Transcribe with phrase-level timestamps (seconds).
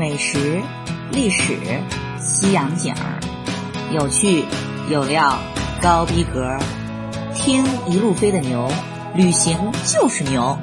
[0.00, 0.62] 美食、
[1.12, 1.58] 历史、
[2.18, 3.20] 西洋景儿，
[3.92, 4.46] 有趣
[4.90, 5.38] 有料，
[5.82, 6.56] 高逼格。
[7.34, 8.66] 听一路飞的牛，
[9.14, 10.56] 旅行就是牛。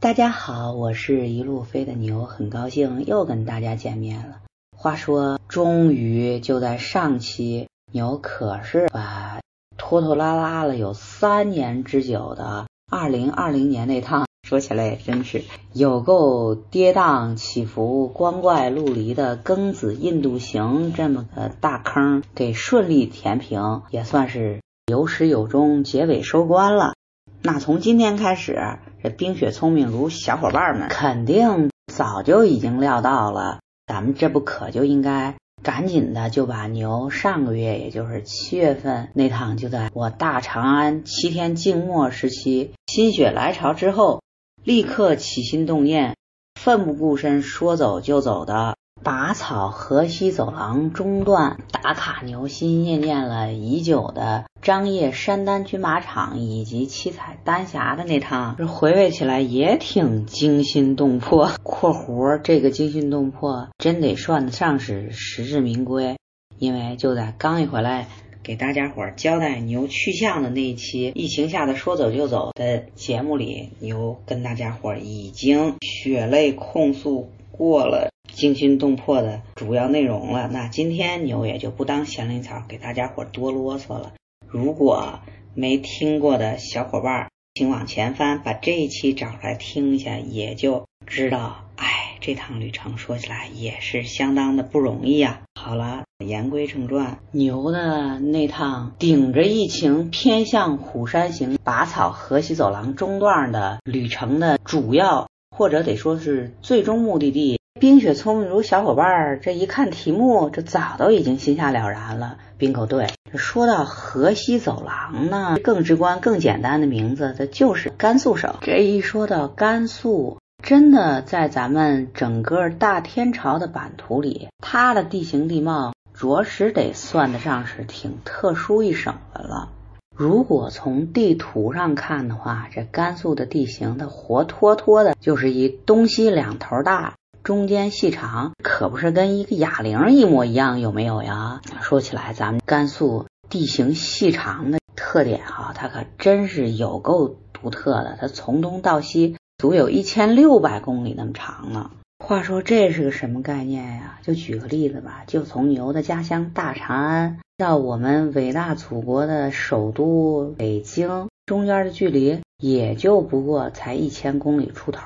[0.00, 4.36] 大家好，我是一路飞的牛，很高兴又跟大家见面了。
[4.76, 9.40] 话说，终于就在上期，牛可是把
[9.78, 14.26] 拖拖拉拉了有三年之久的二零二零年那趟。
[14.50, 26.94] 说起来也真是有够跌宕起伏、光怪陆离的庚子印度行这么个大坑，给顺利填平，也算是有始有终，结尾收官了。
[27.42, 44.20] 那从今天开始，这冰雪聪明如小伙伴们肯定早就已经料到了，咱们这不可就应该赶紧的就把牛上个月，也就是七月份那趟，就在我大长安七天静默时期，心血来潮之后。
[44.62, 46.16] 立刻起心动念，
[46.54, 61.50] 奋不顾身，说走就走的拔草河西走廊中段打卡牛，心心念念了已久的张掖山丹军马场以及七彩丹霞的那趟，这回味起来也挺惊心动魄。
[61.64, 66.18] （括弧这个惊心动魄真得算得上是实至名归，
[66.58, 68.08] 因为就在刚一回来。
[68.42, 80.48] 给大家伙交代牛去向的那一期疫情下的说走就走的节目里，牛跟大家伙已经血泪控诉过了惊心动魄的主要内容了。
[80.48, 84.14] 那今天牛也就不当闲林草，给大家伙多啰嗦了。
[84.46, 85.20] 如果
[85.54, 91.66] 没听过的小伙伴，请往前翻，把这一期找出来听一下，也就知道。
[91.76, 95.42] 哎，这趟旅程说起来也是相当的不容易呀。
[95.62, 96.04] 好了。
[96.24, 112.38] 言归正传，牛的那趟顶着疫情偏向虎山行拔草河西走廊中段的旅程的主要，或者得说是最终目的地，冰雪聪明如小伙伴儿，这一看题目，这早都已经心下了然了。
[112.56, 118.54] 冰口队，说到河西走廊呢，更直观、更简单的名字，这就是甘肃省。
[118.62, 125.92] 这一说到甘肃，真的在咱们整个大天朝的版图里，它的地形地貌。
[126.12, 129.70] 着实得算得上是挺特殊一省的了。
[130.14, 141.62] 如果从地图上看的话，这甘肃的地形它活脱脱的就是一东西两头大，中间细长，可不是跟一个哑铃一模一样，有没有呀？
[141.80, 151.90] 说起来，咱们甘肃地形细长的特点哈，它可真是有够独特的，它从东到西足有一千六百公里那么长呢。
[152.24, 154.18] 话说这是个什么概念呀？
[154.22, 165.02] 就举个例子吧，就从牛的家乡大长安到我们伟大祖国的首都北京，中间的距离也就不过才一千公里出头。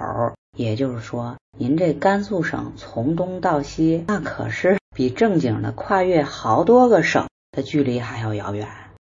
[0.56, 8.68] 也就是说，您这甘肃省从东到西，那可是比正经的跨越好多个省的距离还要遥远。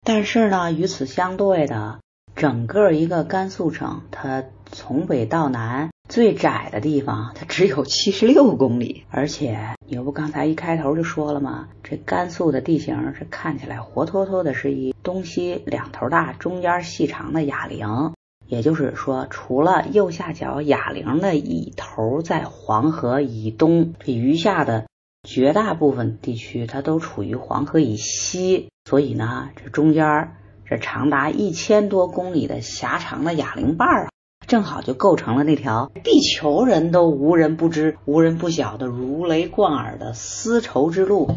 [0.06, 1.98] 但是呢，与此相对的，
[2.36, 5.90] 整个一个甘肃省，它从北到南。
[6.08, 11.68] 最窄的地方，它只有七十六公里，而且你又不刚才一开头就说了吗？
[11.82, 18.12] 这甘肃的地形是看起来活脱脱的是一东西两头大、中间细长的哑铃，
[18.46, 24.84] 也就是说，除了右下角哑铃的一头在黄河以东，这余下的
[25.22, 30.32] 绝大部分地区它都处于黄河以西，所以呢，这中间
[30.66, 34.11] 这长达一千多公里的狭长的哑铃瓣啊。
[34.52, 41.30] 正好就构成了那条地球人都无人不知、无人不晓的如雷贯耳的丝绸之路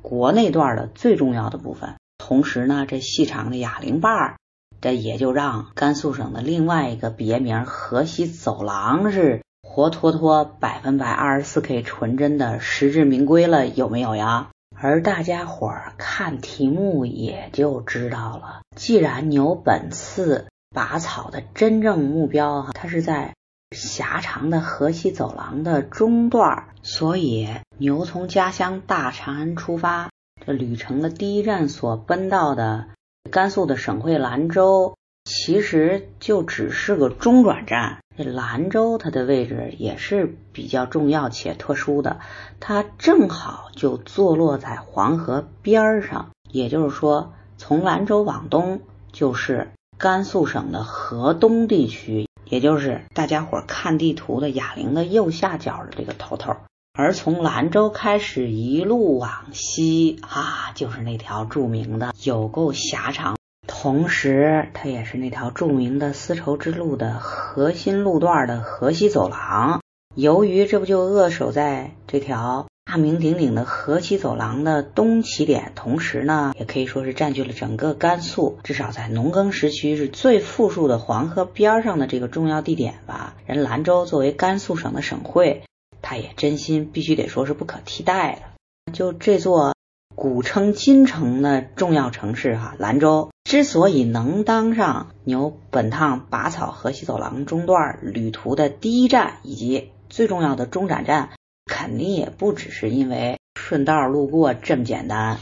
[0.00, 1.96] 国内段的最重要的部分。
[2.16, 4.36] 同时呢，这细长的哑铃瓣儿，
[4.80, 14.48] 这也就让甘肃省的另外一个别名河西走廊是活脱脱百分百二十四 K 纯真的实至名归了，有没有呀？
[14.74, 20.46] 而大家伙儿看题目也就知道了，既然牛本次。
[20.74, 23.34] 拔草的真正目标哈，它是在
[23.70, 27.48] 狭长的河西走廊的中段，所以
[27.78, 30.10] 牛从家乡大长安出发，
[30.44, 32.88] 这旅程的第一站所奔到的
[33.30, 37.98] 甘肃的省会兰州，其实就只是个中转站。
[38.16, 42.18] 这兰州它的位置也是比较重要且特殊的，
[42.58, 48.80] 它正好就坐落在黄河边上，也就是说，从兰州往东
[49.12, 49.70] 就是。
[49.98, 56.56] 甘肃省的河东地区，也就是大家伙看地图的哑铃的右下角的这个头头，
[56.92, 63.36] 而从兰州开始一路往西啊，就是那条著名的有够狭长，
[63.66, 69.80] 同时它也是那条著名的丝绸之路的核心路段的河西走廊。
[70.14, 83.34] 由于这不就扼守在这条大名鼎鼎的河西走廊的东起点，同时呢，也可以说是占据了整个甘肃，至少在农耕时期是最富庶的黄河边上的这个重要地点吧。
[83.46, 85.64] 人兰州作为甘肃省的省会，
[86.02, 88.38] 它也真心必须得说是不可替代
[88.86, 88.92] 的。
[88.92, 89.74] 就这座
[90.14, 101.30] 古称金城的重要城市哈，兰州之所以能当上牛本趟拔草河西走廊中段旅途的第一站以及最重要的中转站。
[101.76, 105.38] 肯定也不只是因为顺道路过这么简单，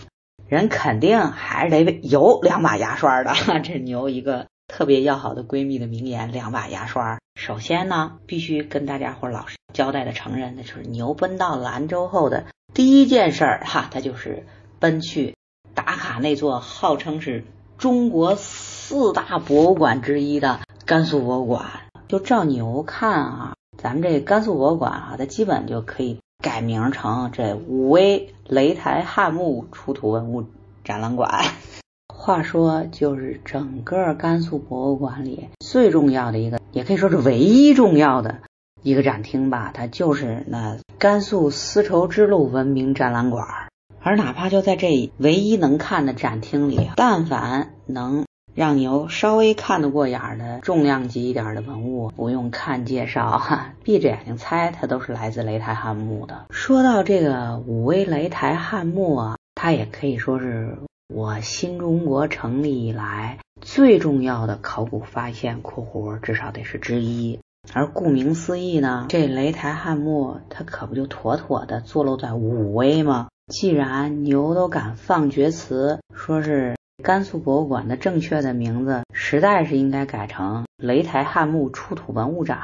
[0.48, 3.34] 人肯定还是得有两把牙刷的。
[3.62, 7.18] 这牛一个特别要好的闺蜜的名言：两把牙刷。
[7.38, 14.46] 首先呢，必须跟大家伙老实交代的承认，那就是牛奔到兰州后的第一件事儿哈，它就是
[14.78, 15.36] 奔去
[15.74, 17.44] 打卡那座号称是
[17.76, 21.66] 中国四大博物馆之一的甘肃博物馆。
[22.08, 23.54] 就照牛看啊。
[23.76, 30.44] 咱们这甘肃博物馆啊，它基本就可以改名成这武威擂台汉墓出土文物
[30.84, 31.44] 展览馆。
[32.08, 38.38] 话说，就是整个甘肃博物馆里最重要的一个，也可以说是唯一重要的
[38.82, 43.46] 一个展厅吧，它就是那甘肃丝绸之路文明展览馆。
[44.00, 48.24] 而哪怕就在这唯一能看的展厅里，但凡能。
[48.54, 56.46] 让牛稍微看得过眼的重量级一点的文物，不用看介绍哈， 闭着眼睛猜，它都是来自雷台汉墓的。
[56.50, 60.76] 说到这个武威雷台汉墓啊，它也可以说是
[61.08, 67.38] 我新中国成立以来最重要的考古发现（括弧至少得是之一）。
[67.72, 73.28] 而顾名思义呢，这雷台汉墓它可不就妥妥的坐落在武威吗？
[73.46, 76.74] 既然牛都敢放厥词，说是。
[77.02, 82.60] 甘肃博物馆的正确的名字，实在是应该改成雷台汉墓出土文物展。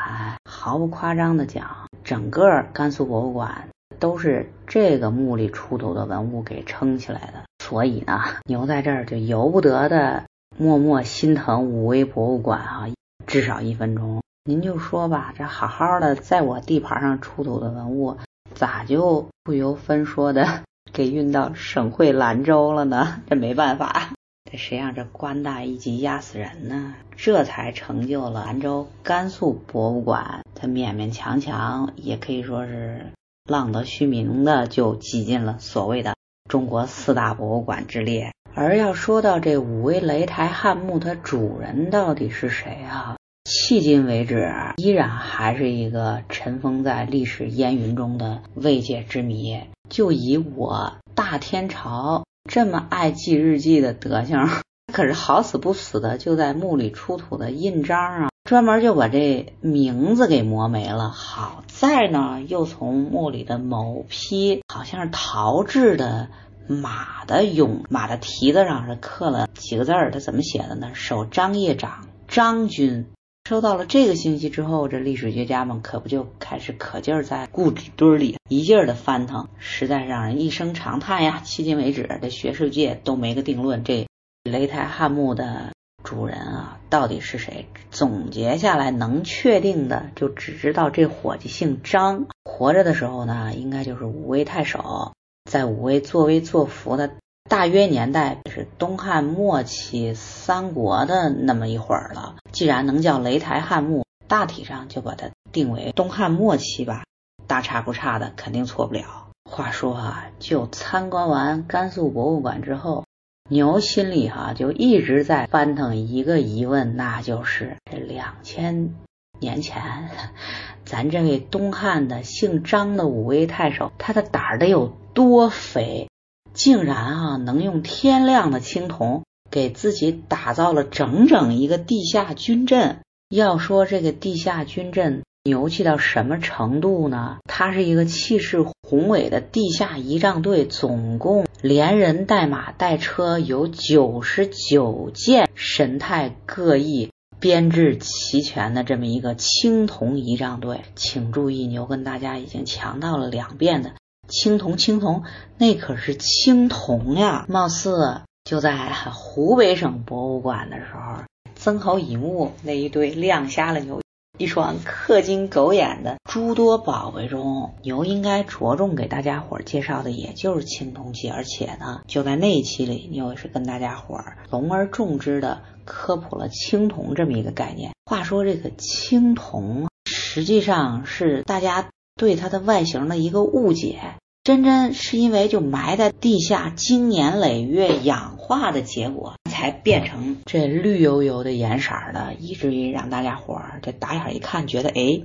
[0.49, 3.69] 毫不夸张的讲，整个甘肃博物馆
[3.99, 7.43] 都是这个墓里出土的文物给撑起来的。
[7.58, 10.23] 所以呢，牛在这儿就由不得的
[10.56, 12.87] 默默心疼武威博物馆啊，
[13.26, 14.23] 至少一分钟。
[14.44, 18.17] 您就说吧，这好好的在我地盘上出土的文物，
[18.55, 20.62] 咋就不由分说的
[20.93, 23.20] 给运到省会兰州了呢？
[23.29, 24.11] 这没办法。
[24.50, 26.95] 这谁让这官大一级压死人呢？
[27.17, 33.12] 这才成就了兰州甘肃博物馆，它勉勉强强也可以说是
[33.45, 36.15] 浪得虚名的，就挤进了所谓的
[36.49, 38.33] 中国四大博物馆之列。
[38.55, 43.17] 而要说到这武威擂台汉墓，它主人到底是谁啊？
[43.44, 49.61] 迄今为止，依然还是一个尘封在历史烟云中的未解之谜。
[49.91, 52.25] 就以我大天朝。
[52.49, 54.49] 这么爱记日记的德行，
[54.91, 61.11] 可是好死不死的就在墓里出土的印章啊，专门就把这名字给磨没了。
[61.11, 66.29] 好在呢，又从墓里的某批好像是陶制的
[66.67, 70.93] 马的俑，马的蹄子上是刻了几个字儿，它怎么写的呢？
[70.94, 73.06] 守张掖长张军。
[73.49, 81.41] 收到了这个信息之后，这历史学家们可不就开始可劲儿在故纸堆里一劲儿的翻腾，实在让人一声长叹呀！
[81.47, 84.06] 迄今为止，这学术界都没个定论，这
[84.45, 85.73] 擂台汉墓的
[86.05, 87.65] 主人啊，到底是谁？
[87.91, 95.15] 总结下来能确定的，就只知道这伙计姓张，活着的时候呢，应该就是武威太守，
[95.51, 97.13] 在武威作威作福的。
[97.48, 102.36] 大约年代是东汉末期、三国的那么一会儿了。
[102.52, 107.05] 既然能叫擂台汉墓，大体上就把它定为东汉末期吧，
[107.46, 109.28] 大差不差的，肯定错不了。
[109.50, 113.05] 话说啊，就参观完甘肃博物馆之后，
[113.48, 118.94] 牛心里哈就一直在翻腾一个疑问，那就是这两千
[119.40, 120.10] 年前，
[120.84, 126.10] 咱这位东汉的姓张的武威太守，他的胆儿得有多肥？
[126.58, 132.98] 竟然啊，能用天亮的青铜给自己打造了整整一个地下军阵。
[133.29, 137.36] 要说这个地下军阵牛气到什么程度呢？
[137.44, 150.81] 它是一个气势宏伟的地下仪仗队，总共连人带马带车有九十九件，神态各异、编制齐全的这么一个青铜仪仗队。
[150.96, 153.93] 请注意，牛跟大家已经强调了两遍的。
[154.29, 155.23] 青铜，青铜，
[155.56, 157.47] 那可是青铜呀！
[157.49, 158.77] 貌似就在
[159.11, 164.03] 湖北省博物馆的时候，曾侯乙墓那一堆亮瞎了牛
[164.37, 177.93] 一双氪金狗眼的诸多宝贝中，牛应该着重给大家伙介绍的也就是青铜器，而且呢，就在那一期里，牛也是跟大家伙隆而重之的科普了青铜这么一个概念。
[178.05, 181.89] 话说这个青铜实际上是大家。
[182.19, 183.98] 对它的外形的一个误解，
[184.44, 195.22] 真真是因为就埋在地下经年累月氧化的结果，才变成这绿油油的颜色的，以至于让大家伙儿这打眼一看，觉得哎。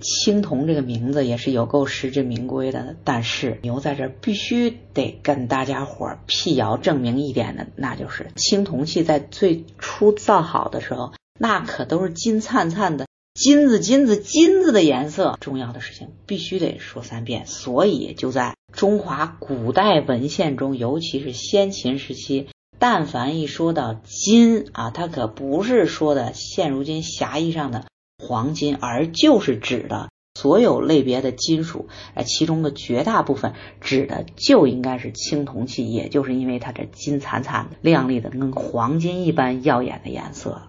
[0.00, 13.07] 青铜这个名字也是有够实至名归的，但是牛在这必须得跟大家伙辟谣证明一点的，那就是青铜器在最初造好的时候，那可都是金灿灿的
[13.38, 15.38] 金子、金子、金子的颜色。
[15.40, 22.48] 重要的事情必须得说三遍，所以就在中华古代文献中，尤其是先秦时期，
[22.80, 27.84] 但凡一说到金啊，它可不是说的现如今狭义上的。
[28.20, 40.62] 黄金，而就是指的所有类别的金属，呃，其中的绝大部分指的就应该是青铜器，也就是因为它这金灿灿的、亮丽的，跟黄金一般耀眼的颜色，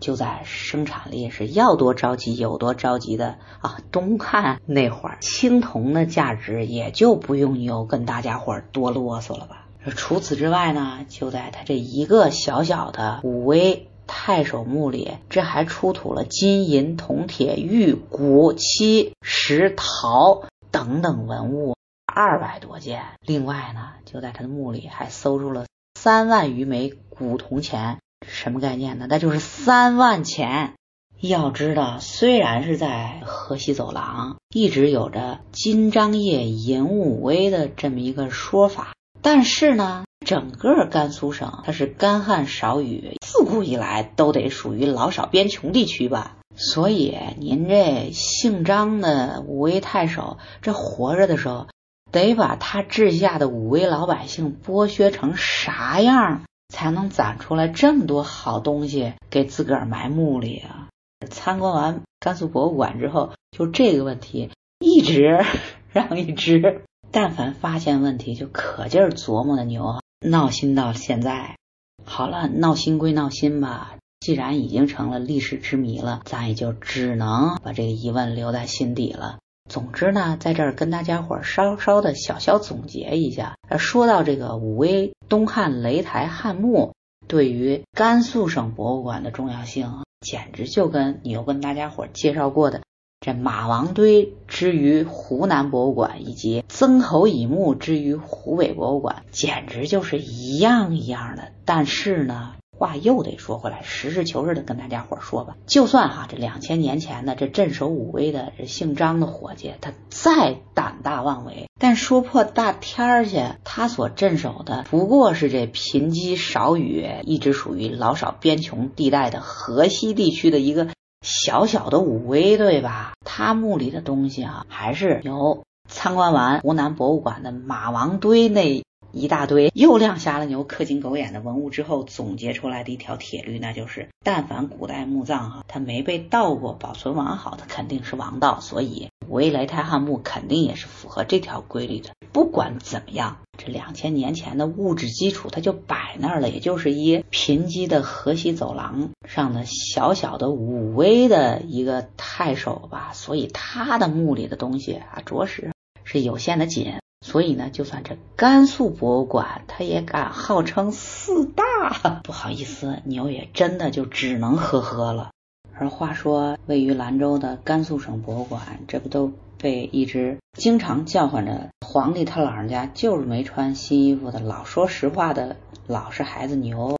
[0.00, 3.78] 就在生产力是要多着急有多着急的啊！
[3.90, 9.66] 东汉那会儿，青铜的价值也就不用牛跟大家伙多啰嗦了吧。
[9.96, 13.88] 除此之外呢，就在他这一个小小的武威。
[14.06, 21.74] 太守墓里，这还出土了金银铜铁玉骨漆石陶等等文物
[22.04, 23.02] 二百多件。
[23.22, 29.06] 另外呢，就在他的墓里还搜出了三万余枚古铜钱，什么概念呢？
[29.08, 30.74] 那就是三万钱。
[31.20, 40.04] 要知道，虽然是在河西走廊一直有着金张掖银武威的这么一个说法，但是呢。
[40.24, 46.38] 整个甘肃省，它是干旱少雨，自古以来都得属于老少边穷地区吧。
[46.56, 51.66] 所以您这姓张的武威太守，这活着的时候，
[52.10, 60.88] 得把他治下的武威老百姓剥削成啥样，才能攒出来这么多好东西给自个儿埋墓里啊？
[61.30, 64.50] 参观完甘肃博物馆之后，就这个问题
[64.80, 65.44] 一直
[65.92, 70.00] 让一直，但凡发现问题就可劲儿琢磨的牛。
[70.20, 71.56] 闹心到现在，
[72.04, 73.94] 好了，闹心归闹心吧。
[74.18, 79.38] 既然已经成了历史之谜了，咱也就只能把这个疑问留在心底了。
[79.70, 83.53] 总之呢，在这儿跟大家伙稍稍的小小总结一下。
[83.68, 86.94] 而说到这个武威东汉雷台汉墓，
[87.26, 92.82] 对于甘肃省博物馆的重要性，简直就跟你又跟大家伙介绍过的。
[93.20, 101.52] 这马王堆之于湖南博物馆，以及曾侯乙墓之于湖北博物馆，简直就是一样一样的。
[101.64, 120.88] 但是呢，话又得说回来，实事求是的跟大家伙说吧，就算哈这两千年前的这镇守武威的这姓张的伙计，他再胆大妄为，但说破大天儿去，他所镇守的不过是这贫瘠少雨、一直属于老少边穷地带的河西地区的一个。
[121.26, 123.14] 小小的武威，对吧？
[123.24, 128.84] 他墓里的东西啊，还是由参观完湖南博物馆的马王堆那
[129.14, 138.60] 一大堆又亮瞎了牛、氪金狗眼的文物之后总结出来的一条铁律，那就是：但凡古代墓葬哈，它没被盗过、保存完好它，肯定是王道。
[138.60, 139.08] 所以。
[139.26, 142.10] 武威雷台汉墓肯定也是符合这条规律的。
[142.30, 153.12] 不管怎么样，这两千年前的物质基础它就摆那儿了，也就是一贫瘠的河西走廊上的小小的武威的一个太守吧。
[153.14, 155.72] 所以他的墓里的东西啊，着实
[156.04, 156.92] 是有限的紧。
[157.26, 162.20] 所以呢，就算这甘肃博物馆，他也敢号称四大。
[162.22, 165.30] 不好意思，牛也真的就只能呵呵了。
[165.74, 176.98] 而话说，位于兰州的甘肃省博物馆，这不都被一直经常叫唤着皇帝他老人家就是没穿新衣服的老说实话的老实孩子牛，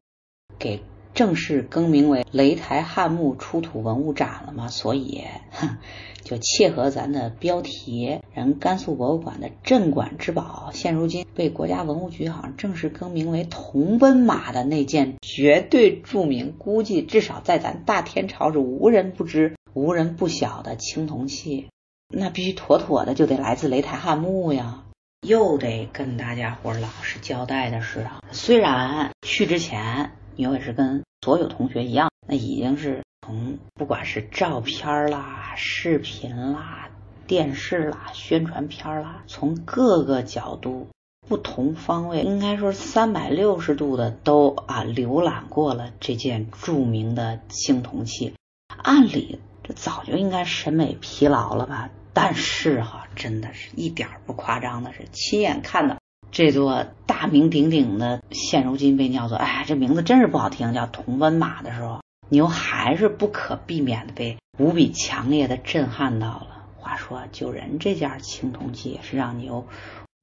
[0.57, 0.81] 给
[1.15, 4.67] 正式更名为雷台汉墓出土文物展了吗？
[4.67, 5.77] 所以，哼。
[6.23, 21.67] 就切合咱的标题，人甘肃博物馆的镇馆之宝，现如今被国家文物局好像正式更名为铜奔马的那件绝对著名，估计至少在咱大天朝是无人不知、无人不晓的青铜器，
[22.09, 24.81] 那必须妥妥的就得来自雷台汉墓呀。
[25.27, 33.01] 又得跟大家伙老实交代的是啊，虽然去之前牛也是跟所有同学一样，那已经是。
[33.25, 36.89] 从不管是照片啦、视频啦、
[37.25, 40.89] 电视啦、宣传片啦，从各个角度、
[41.27, 48.35] 不同方位，应该说三百六十度的都啊浏览过了这件著名的青铜器。
[48.77, 51.89] 按理这早就应该审美疲劳了吧？
[52.13, 55.97] 但是哈，真的是一点不夸张的是，亲眼看到
[56.35, 62.01] 这座大名鼎鼎的，现如今被叫做哎，这名字真是不好听，叫铜奔马的时候。
[62.27, 66.47] 牛还是不可避免的被无比强烈的震撼到了。
[66.77, 69.65] 话说，救人这件青铜器也是让牛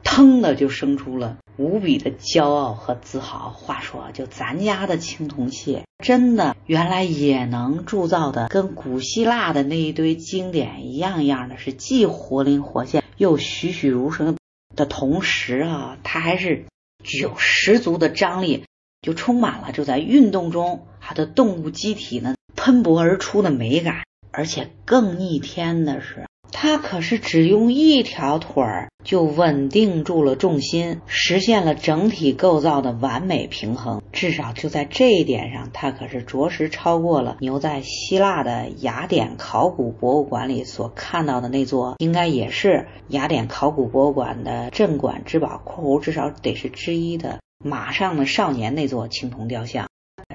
[0.04, 3.49] 腾的就生出了无比的骄傲和自豪。
[3.49, 14.37] 话说，就咱家的青铜器，真的原来也能铸造的跟古希腊的那一堆经典一样一样的，是既活灵活现又栩栩如生
[14.76, 16.64] 的同时啊，它还是
[17.02, 18.64] 具有十足的张力，
[19.00, 24.02] 就充满了就在运动中它的动物机体呢喷薄而出的美感。
[24.35, 34.00] 而且更逆天的是，他可是只用一条腿儿就稳定住了重心，实现了整体构造的完美平衡。
[34.12, 49.88] 至少就在这一点上，他可是着实超过了牛在希腊的雅典考古博物馆里所看到的那座，应该也是雅典考古博物馆的镇馆之宝（括弧至少得是之一）的马上的少年那座青铜雕像。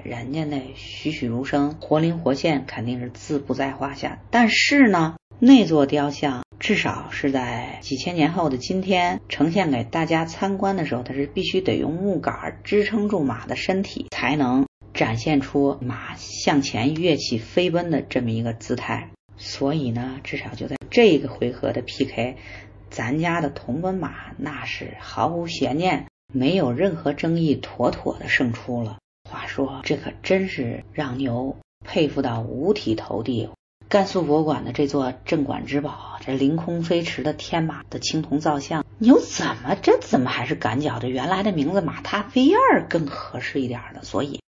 [0.03, 4.19] 人家那栩栩如生、活灵活现，肯定是自不在话下。
[4.31, 19.09] 但是呢，那座雕像至少是在几千年后的今天呈现给大家参观的时候，它是必须得用木杆支撑住马的身体，才能展现出马向前跃起飞奔的这么一个姿态。
[19.37, 22.37] 所以呢，至少就在这个回合的 PK，
[22.89, 28.97] 咱家的铜奔马那是毫无悬念、没有任何争议，妥妥的胜出了。
[29.57, 33.49] 说，这可真是让牛佩服到五体投地。
[33.89, 44.01] 甘肃博物馆的这座镇馆之宝，这凌空飞驰的天马的青铜造像，牛怎么这怎么还是敢叫这原来的名字马踏飞燕更合适一点呢？
[44.03, 44.41] 所以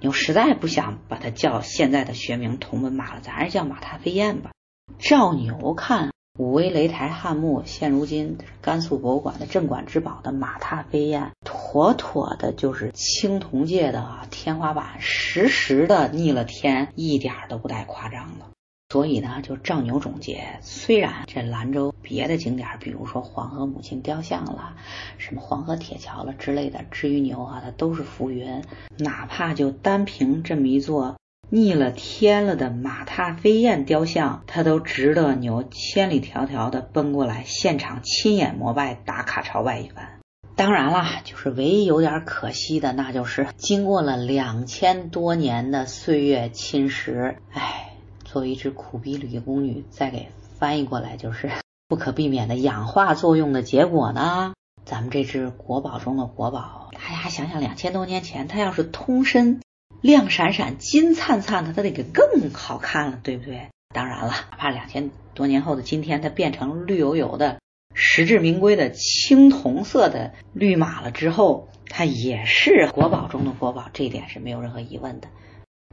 [0.00, 4.50] 牛实在不想把它叫现在的学名同门马了，咱还是叫马踏飞燕吧。
[4.98, 6.10] 照牛看。
[6.38, 18.44] 武威擂台汉墓现如今甘肃博物馆的镇馆之宝的马踏飞燕，妥妥的就是青铜界的天花板，实时的逆了天，一点都不带夸张的。
[18.90, 24.76] 所以呢，就照牛总结，虽然这兰州别的景点，比如说黄河母亲雕像了，
[25.16, 28.62] 什么黄河铁桥了之类的，至于牛啊，它都是浮云。
[28.98, 31.16] 哪怕就单凭这么一座。
[31.48, 40.18] 逆了天了的马踏飞燕雕像，它都值得牛千里迢迢的奔过来现场亲眼膜拜打卡朝拜一番。
[40.56, 47.92] 当然啦，就是唯一有点可惜的，那就是经过了两千多年的岁月侵蚀，哎，
[48.24, 50.28] 作为一只苦逼吕宫女，再给
[50.58, 51.50] 翻译过来就是
[51.86, 54.54] 不可避免的氧化作用的结果呢。
[54.84, 59.60] 咱们这只国宝中的国宝，大家想想，两千多年前它要是通身。
[60.00, 63.68] 亮闪闪、金灿灿的，它得更好看了，对不对？
[63.94, 67.60] 当然了，哪怕两千多年后的今天，它变成绿油油的、
[67.94, 75.28] 实至名归的青铜色的绿马了之后，它也是国宝中的国宝，这一点是没有任何疑问的。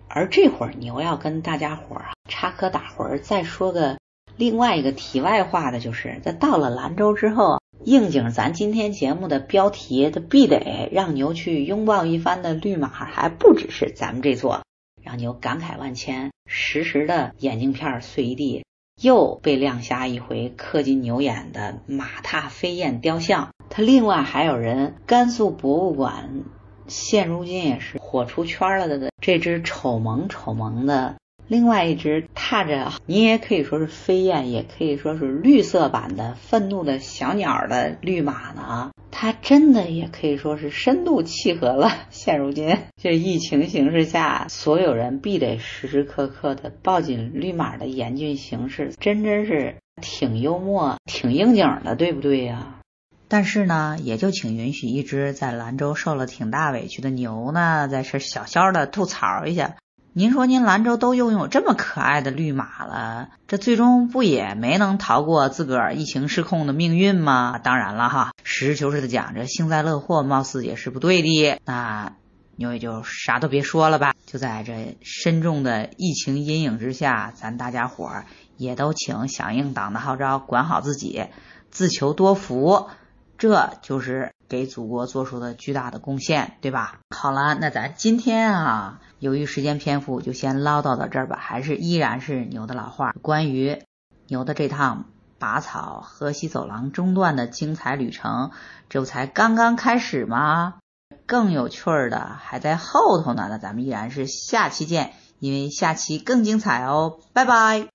[0.09, 3.97] 而这会儿牛要跟大家伙儿插科打诨，再说个
[4.35, 7.62] 另外一个题外话的，就是在到了兰州之后。
[7.85, 14.63] 应景，咱今天节目的标题，它必得让牛去拥抱一番的绿马，还不只是咱们这座，
[15.01, 18.63] 让牛感慨万千，时时的眼镜片碎一地，
[19.01, 23.49] 又被亮瞎一回，氪金牛眼的马踏飞燕雕像。
[23.69, 26.43] 它另外还有人，甘肃博物馆
[26.87, 31.15] 现如今也是火出圈了的这只丑萌丑萌的。
[31.53, 38.89] 另外一只踏着，你也可以说是飞燕，也可以说是绿色版的愤怒的小鸟的绿马呢。
[39.11, 52.79] 它真的也可以说是深度契合了现如今这疫情形势下，所有人必得时时刻刻的抱紧绿马的严峻形势，真真是挺幽默、挺应景的，对不对呀？
[53.27, 59.75] 但是呢，也就请允许一只在兰州受了挺大委屈的牛呢，在这小小的吐槽一下。
[60.15, 67.57] 您说您兰州都拥有这么可爱的绿马了，这最终不也没能逃过自个儿疫情失控的命运吗？
[67.57, 71.59] 当然了哈，实事求是的讲，这幸灾乐祸貌似也是不对的。
[71.65, 72.13] 那
[72.55, 74.13] 牛也就啥都别说了吧。
[74.27, 81.25] 就在这深重的疫情阴影之下，咱大家伙儿也都请响应党的号召，管好自己，
[81.71, 82.87] 自求多福。
[83.35, 86.99] 这就是给祖国做出的巨大的贡献，对吧？
[87.09, 91.39] 好了，那咱今天啊，由于时间篇幅，就先唠叨到这儿吧。
[91.41, 93.81] 还是依然是牛的老话，关于
[94.27, 95.05] 牛的这趟
[95.39, 98.51] 拔草河西走廊中段的精彩旅程，
[98.89, 100.75] 这不才刚刚开始吗？
[101.25, 103.47] 更有趣儿的还在后头呢。
[103.49, 107.17] 那咱们依然是下期见，因为下期更精彩哦。
[107.33, 107.92] 拜拜。